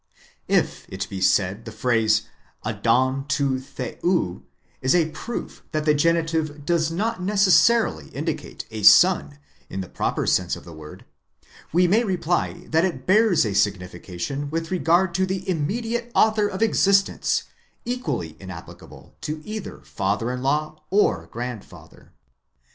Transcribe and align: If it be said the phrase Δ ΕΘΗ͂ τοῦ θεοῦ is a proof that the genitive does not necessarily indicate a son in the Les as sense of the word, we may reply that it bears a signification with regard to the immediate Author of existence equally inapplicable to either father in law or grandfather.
If 0.47 0.87
it 0.89 1.07
be 1.11 1.21
said 1.21 1.65
the 1.65 1.71
phrase 1.71 2.23
Δ 2.65 2.73
ΕΘΗ͂ 2.81 3.27
τοῦ 3.27 3.61
θεοῦ 4.01 4.41
is 4.81 4.95
a 4.95 5.11
proof 5.11 5.63
that 5.73 5.85
the 5.85 5.93
genitive 5.93 6.65
does 6.65 6.91
not 6.91 7.21
necessarily 7.21 8.07
indicate 8.07 8.65
a 8.71 8.81
son 8.81 9.37
in 9.69 9.81
the 9.81 9.91
Les 9.99 10.17
as 10.17 10.33
sense 10.33 10.55
of 10.55 10.65
the 10.65 10.73
word, 10.73 11.05
we 11.71 11.87
may 11.87 12.03
reply 12.03 12.65
that 12.69 12.83
it 12.83 13.05
bears 13.05 13.45
a 13.45 13.53
signification 13.53 14.49
with 14.49 14.71
regard 14.71 15.13
to 15.13 15.27
the 15.27 15.47
immediate 15.47 16.11
Author 16.15 16.47
of 16.47 16.63
existence 16.63 17.43
equally 17.85 18.35
inapplicable 18.39 19.13
to 19.21 19.39
either 19.45 19.81
father 19.81 20.31
in 20.31 20.41
law 20.41 20.81
or 20.89 21.27
grandfather. 21.27 22.11